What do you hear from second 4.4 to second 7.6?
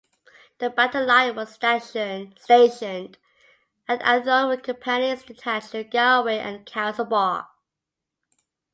with companies detached to Galway and Castlebar.